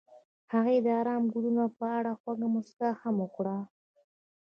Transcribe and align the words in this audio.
هغې 0.53 0.75
د 0.85 0.87
آرام 1.01 1.23
ګلونه 1.33 1.63
په 1.77 1.85
اړه 1.97 2.11
خوږه 2.19 2.47
موسکا 2.53 2.89
هم 3.01 3.15
وکړه. 3.23 3.57